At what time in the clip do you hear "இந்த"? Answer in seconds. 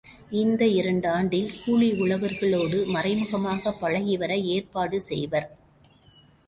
0.31-0.67